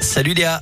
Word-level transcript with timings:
Salut 0.00 0.34
Léa. 0.34 0.60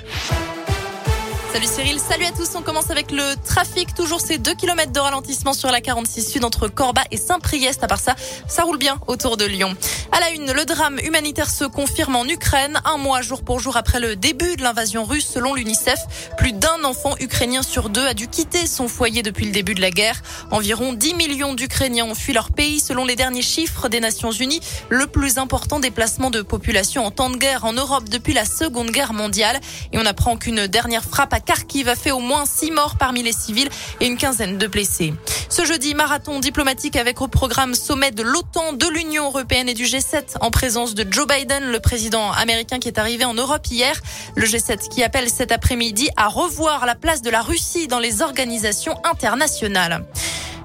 Salut 1.52 1.66
Cyril, 1.66 1.98
salut 1.98 2.26
à 2.26 2.30
tous. 2.30 2.54
On 2.54 2.62
commence 2.62 2.90
avec 2.90 3.10
le 3.10 3.34
trafic. 3.44 3.92
Toujours 3.92 4.20
ces 4.20 4.38
2 4.38 4.54
km 4.54 4.92
de 4.92 5.00
ralentissement 5.00 5.52
sur 5.52 5.72
la 5.72 5.80
46 5.80 6.22
Sud 6.22 6.44
entre 6.44 6.68
Corba 6.68 7.02
et 7.10 7.16
Saint-Priest. 7.16 7.82
À 7.82 7.88
part 7.88 7.98
ça, 7.98 8.14
ça 8.46 8.62
roule 8.62 8.78
bien 8.78 9.00
autour 9.08 9.36
de 9.36 9.46
Lyon. 9.46 9.74
À 10.12 10.20
la 10.20 10.30
une, 10.30 10.52
le 10.52 10.64
drame 10.64 11.00
humanitaire 11.02 11.50
se 11.50 11.64
confirme 11.64 12.14
en 12.14 12.24
Ukraine. 12.24 12.80
Un 12.84 12.98
mois 12.98 13.20
jour 13.20 13.42
pour 13.42 13.58
jour 13.58 13.76
après 13.76 13.98
le 13.98 14.14
début 14.14 14.54
de 14.54 14.62
l'invasion 14.62 15.04
russe, 15.04 15.26
selon 15.26 15.54
l'UNICEF, 15.54 15.98
plus 16.38 16.52
d'un 16.52 16.84
enfant 16.84 17.16
ukrainien 17.18 17.62
sur 17.62 17.88
deux 17.88 18.06
a 18.06 18.14
dû 18.14 18.28
quitter 18.28 18.68
son 18.68 18.86
foyer 18.86 19.22
depuis 19.22 19.46
le 19.46 19.52
début 19.52 19.74
de 19.74 19.80
la 19.80 19.90
guerre. 19.90 20.22
Environ 20.52 20.92
10 20.92 21.14
millions 21.14 21.54
d'Ukrainiens 21.54 22.04
ont 22.04 22.14
fui 22.14 22.32
leur 22.32 22.52
pays 22.52 22.78
selon 22.78 23.04
les 23.04 23.16
derniers 23.16 23.42
chiffres 23.42 23.88
des 23.88 23.98
Nations 23.98 24.30
Unies. 24.30 24.60
Le 24.88 25.08
plus 25.08 25.38
important 25.38 25.80
déplacement 25.80 26.30
de 26.30 26.42
population 26.42 27.04
en 27.04 27.10
temps 27.10 27.30
de 27.30 27.36
guerre 27.36 27.64
en 27.64 27.72
Europe 27.72 28.08
depuis 28.08 28.34
la 28.34 28.44
Seconde 28.44 28.92
Guerre 28.92 29.14
mondiale. 29.14 29.60
Et 29.92 29.98
on 29.98 30.06
apprend 30.06 30.36
qu'une 30.36 30.68
dernière 30.68 31.02
frappe 31.02 31.34
Kharkiv 31.44 31.88
a 31.88 31.96
fait 31.96 32.10
au 32.10 32.20
moins 32.20 32.44
six 32.46 32.70
morts 32.70 32.96
parmi 32.98 33.22
les 33.22 33.32
civils 33.32 33.68
et 34.00 34.06
une 34.06 34.16
quinzaine 34.16 34.58
de 34.58 34.66
blessés. 34.66 35.14
Ce 35.48 35.64
jeudi, 35.64 35.94
marathon 35.94 36.40
diplomatique 36.40 36.96
avec 36.96 37.20
au 37.20 37.28
programme 37.28 37.74
sommet 37.74 38.10
de 38.12 38.22
l'OTAN, 38.22 38.72
de 38.72 38.86
l'Union 38.86 39.26
européenne 39.26 39.68
et 39.68 39.74
du 39.74 39.84
G7 39.84 40.36
en 40.40 40.50
présence 40.50 40.94
de 40.94 41.04
Joe 41.10 41.26
Biden, 41.26 41.70
le 41.70 41.80
président 41.80 42.30
américain 42.32 42.78
qui 42.78 42.88
est 42.88 42.98
arrivé 42.98 43.24
en 43.24 43.34
Europe 43.34 43.66
hier. 43.70 44.00
Le 44.36 44.46
G7 44.46 44.88
qui 44.88 45.02
appelle 45.02 45.28
cet 45.28 45.52
après-midi 45.52 46.08
à 46.16 46.28
revoir 46.28 46.86
la 46.86 46.94
place 46.94 47.22
de 47.22 47.30
la 47.30 47.42
Russie 47.42 47.88
dans 47.88 47.98
les 47.98 48.22
organisations 48.22 48.94
internationales. 49.04 50.04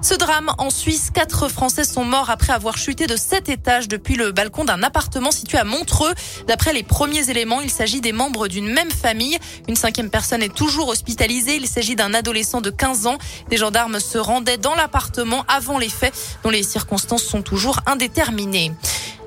Ce 0.02 0.14
drame 0.14 0.52
en 0.58 0.70
Suisse, 0.70 1.10
quatre 1.12 1.48
Français 1.48 1.84
sont 1.84 2.04
morts 2.04 2.30
après 2.30 2.52
avoir 2.52 2.76
chuté 2.76 3.06
de 3.06 3.16
sept 3.16 3.48
étages 3.48 3.88
depuis 3.88 4.14
le 4.14 4.30
balcon 4.30 4.64
d'un 4.64 4.82
appartement 4.82 5.30
situé 5.30 5.58
à 5.58 5.64
Montreux. 5.64 6.12
D'après 6.46 6.72
les 6.72 6.82
premiers 6.82 7.30
éléments, 7.30 7.60
il 7.60 7.70
s'agit 7.70 8.00
des 8.00 8.12
membres 8.12 8.46
d'une 8.46 8.68
même 8.68 8.90
famille. 8.90 9.38
Une 9.68 9.76
cinquième 9.76 10.10
personne 10.10 10.42
est 10.42 10.54
toujours 10.54 10.88
hospitalisée. 10.88 11.56
Il 11.56 11.66
s'agit 11.66 11.96
d'un 11.96 12.14
adolescent 12.14 12.60
de 12.60 12.70
15 12.70 13.06
ans. 13.06 13.18
Des 13.48 13.56
gendarmes 13.56 13.98
se 13.98 14.18
rendaient 14.18 14.58
dans 14.58 14.74
l'appartement 14.74 15.44
avant 15.48 15.78
les 15.78 15.88
faits, 15.88 16.14
dont 16.44 16.50
les 16.50 16.62
circonstances 16.62 17.24
sont 17.24 17.42
toujours 17.42 17.80
indéterminées. 17.86 18.72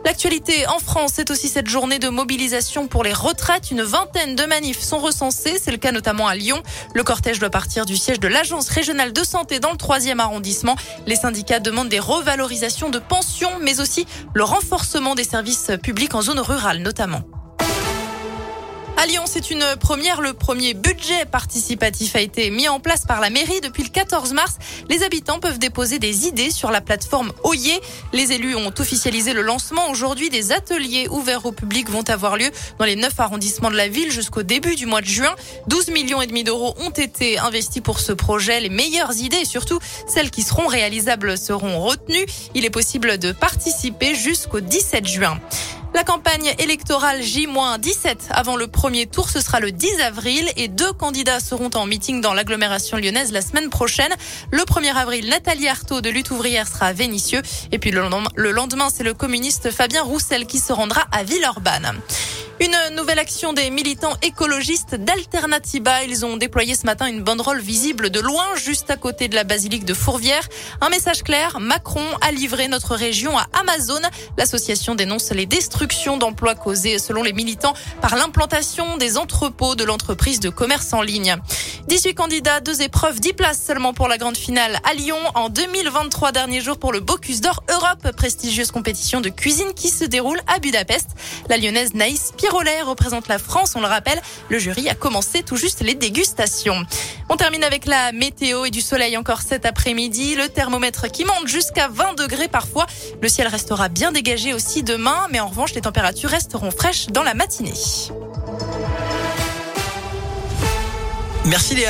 L'actualité 0.06 0.66
en 0.68 0.80
France, 0.80 1.12
c'est 1.16 1.30
aussi 1.30 1.50
cette 1.50 1.68
journée 1.68 2.00
de 2.00 2.10
mobilisation 2.10 2.88
pour 2.88 3.04
les 3.04 3.14
retraites. 3.14 3.70
Une 3.72 3.82
vingtaine 3.82 4.36
de 4.36 4.44
manifs 4.46 4.80
sont 4.80 4.98
recensés. 4.98 5.60
C'est 5.62 5.72
le 5.72 5.78
cas 5.78 5.92
notamment 5.92 6.28
à 6.28 6.36
Lyon. 6.36 6.64
Le 6.94 7.04
cortège 7.04 7.40
doit 7.40 7.50
partir 7.50 7.86
du 7.86 7.98
siège 7.98 8.20
de 8.20 8.28
l'Agence 8.28 8.70
régionale 8.70 9.14
de 9.14 9.24
santé 9.24 9.60
dans 9.60 9.72
le 9.72 9.78
troisième 9.78 10.20
arrondissement. 10.20 10.76
Les 11.06 11.16
syndicats 11.16 11.60
demandent 11.60 11.90
des 11.90 12.00
revalorisations 12.00 12.90
de 12.90 13.00
pensions, 13.00 13.52
mais 13.62 13.80
aussi 13.82 14.06
le 14.34 14.44
renforcement 14.44 15.16
des 15.16 15.24
services 15.26 15.72
publics 15.84 16.16
en 16.16 16.22
zone 16.22 16.40
rurale 16.40 16.80
notamment. 16.80 17.22
À 19.02 19.06
Lyon, 19.06 19.24
c'est 19.28 19.50
une 19.50 19.64
première. 19.80 20.20
Le 20.20 20.34
premier 20.34 20.74
budget 20.74 21.24
participatif 21.24 22.18
a 22.18 22.20
été 22.20 22.50
mis 22.50 22.68
en 22.68 22.82
place 22.82 23.06
par 23.06 23.22
la 23.22 23.30
mairie 23.30 23.62
depuis 23.62 23.84
le 23.84 23.88
14 23.88 24.34
mars. 24.34 24.58
Les 24.90 25.04
habitants 25.04 25.40
peuvent 25.40 25.58
déposer 25.58 26.00
des 26.00 26.28
idées 26.28 26.52
sur 26.52 26.70
la 26.70 26.82
plateforme 26.82 27.32
Oyer. 27.46 27.80
Les 28.12 28.34
élus 28.34 28.58
ont 28.58 28.74
officialisé 28.78 29.32
le 29.32 29.42
lancement. 29.42 29.90
Aujourd'hui, 29.90 30.30
des 30.30 30.52
ateliers 30.52 31.08
ouverts 31.08 31.46
au 31.46 31.54
public 31.54 31.90
vont 31.90 32.04
avoir 32.10 32.36
lieu 32.36 32.52
dans 32.78 32.84
les 32.84 32.98
neuf 32.98 33.18
arrondissements 33.22 33.72
de 33.72 33.78
la 33.78 33.88
ville 33.88 34.12
jusqu'au 34.12 34.44
début 34.44 34.76
du 34.76 34.86
mois 34.86 35.00
de 35.00 35.06
juin. 35.06 35.34
12 35.68 35.92
millions 35.92 36.22
et 36.22 36.28
demi 36.28 36.44
d'euros 36.44 36.76
ont 36.82 36.90
été 36.90 37.40
investis 37.40 37.82
pour 37.82 38.02
ce 38.02 38.12
projet. 38.12 38.60
Les 38.60 38.68
meilleures 38.68 39.16
idées, 39.16 39.46
surtout 39.46 39.80
celles 40.10 40.30
qui 40.30 40.42
seront 40.42 40.68
réalisables, 40.68 41.38
seront 41.38 41.80
retenues. 41.80 42.26
Il 42.54 42.66
est 42.66 42.70
possible 42.70 43.18
de 43.18 43.32
participer 43.32 44.14
jusqu'au 44.14 44.60
17 44.60 45.08
juin. 45.08 45.40
La 45.94 46.04
campagne 46.04 46.54
électorale 46.60 47.22
J-17 47.22 48.30
avant 48.30 48.56
le 48.56 48.68
premier 48.68 49.08
tour, 49.08 49.30
ce 49.30 49.42
sera 49.42 49.60
le 49.60 49.72
10 49.72 50.02
avril 50.02 50.48
et 50.56 50.68
deux 50.68 50.94
candidats 50.94 51.40
seront 51.40 51.72
en 51.74 51.86
meeting 51.86 52.22
dans 52.22 52.34
l'agglomération 52.34 52.98
lyonnaise 52.98 53.32
la 53.32 53.42
semaine 53.42 53.70
prochaine. 53.70 54.14
Le 54.52 54.62
1er 54.62 54.96
avril, 54.96 55.28
Nathalie 55.30 55.68
Arthaud 55.68 56.02
de 56.02 56.10
Lutte 56.10 56.32
ouvrière 56.32 56.68
sera 56.68 56.88
à 56.88 56.94
Vénissieux 56.94 57.42
et 57.72 57.80
puis 57.80 57.92
le 57.92 58.52
lendemain, 58.52 58.90
c'est 58.94 59.04
le 59.04 59.14
communiste 59.14 59.72
Fabien 59.72 60.04
Roussel 60.04 60.46
qui 60.46 60.60
se 60.60 60.72
rendra 60.72 61.02
à 61.12 61.24
Villeurbanne. 61.24 62.00
Une 62.62 62.76
nouvelle 62.94 63.20
action 63.20 63.54
des 63.54 63.70
militants 63.70 64.18
écologistes 64.22 64.96
d'Alternativa. 64.96 66.04
Ils 66.04 66.26
ont 66.26 66.36
déployé 66.36 66.76
ce 66.76 66.86
matin 66.86 67.08
une 67.08 67.22
banderole 67.22 67.62
visible 67.62 68.10
de 68.10 68.20
loin, 68.20 68.44
juste 68.58 68.92
à 68.92 68.98
côté 68.98 69.30
de 69.30 69.36
la 69.36 69.46
basilique 69.46 69.86
de 69.86 69.94
Fourvière. 69.94 70.46
Un 70.82 70.90
message 70.90 71.24
clair, 71.24 71.62
Macron 71.62 72.04
a 72.20 72.34
livré 72.34 72.68
notre 72.68 72.96
région 72.96 73.38
à 73.38 73.46
Amazon. 73.62 74.02
L'association 74.38 74.96
dénonce 74.96 75.32
les 75.32 75.46
destructions 75.46 76.18
d'emplois 76.18 76.54
causées, 76.54 77.00
selon 77.00 77.24
les 77.24 77.32
militants, 77.32 77.74
par 78.02 78.18
l'implantation 78.18 78.98
des 78.98 79.18
entrepôts 79.18 79.76
de 79.76 79.86
l'entreprise 79.86 80.42
de 80.42 80.50
commerce 80.50 80.92
en 80.92 81.02
ligne. 81.02 81.38
18 81.88 82.14
candidats, 82.14 82.60
deux 82.60 82.82
épreuves, 82.82 83.22
10 83.22 83.34
places 83.34 83.64
seulement 83.66 83.94
pour 83.94 84.10
la 84.10 84.18
grande 84.18 84.38
finale 84.38 84.80
à 84.84 84.94
Lyon 84.94 85.18
en 85.34 85.48
2023, 85.48 86.34
dernier 86.34 86.60
jour 86.60 86.78
pour 86.78 86.92
le 86.92 87.00
Bocuse 87.00 87.40
d'Or 87.40 87.64
Europe, 87.70 88.12
prestigieuse 88.18 88.72
compétition 88.72 89.22
de 89.22 89.30
cuisine 89.30 89.74
qui 89.74 89.90
se 89.90 90.04
déroule 90.04 90.42
à 90.46 90.60
Budapest. 90.60 91.08
La 91.48 91.58
lyonnaise 91.58 91.94
Naïs 91.94 92.34
La 93.30 93.38
France, 93.38 93.74
on 93.76 93.82
le 93.82 93.86
rappelle. 93.86 94.20
Le 94.50 94.58
jury 94.58 94.90
a 94.90 94.96
commencé 94.96 95.44
tout 95.44 95.56
juste 95.56 95.82
les 95.82 95.94
dégustations. 95.94 96.84
On 97.30 97.38
termine 97.38 97.64
avec 97.64 97.86
la 97.86 98.12
météo 98.12 98.66
et 98.66 98.72
du 98.72 98.82
soleil 98.82 99.18
encore 99.18 99.42
cet 99.42 99.68
après-midi. 99.68 100.34
Le 100.34 100.50
thermomètre 100.50 101.12
qui 101.12 101.26
monte 101.26 101.48
jusqu'à 101.48 101.88
20 101.90 102.16
degrés 102.16 102.48
parfois. 102.48 102.88
Le 103.22 103.30
ciel 103.30 103.48
restera 103.48 103.88
bien 103.88 104.12
dégagé 104.12 104.54
aussi 104.54 104.82
demain, 104.82 105.28
mais 105.32 105.40
en 105.40 105.48
revanche, 105.48 105.76
les 105.76 105.82
températures 105.82 106.32
resteront 106.32 106.72
fraîches 106.72 107.08
dans 107.08 107.22
la 107.24 107.36
matinée. 107.36 107.74
Merci 111.46 111.76
Léa. 111.76 111.88